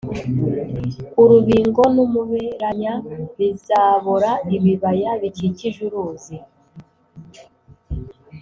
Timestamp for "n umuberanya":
1.93-2.93